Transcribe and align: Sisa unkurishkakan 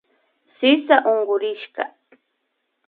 Sisa 0.57 0.95
unkurishkakan 1.11 1.93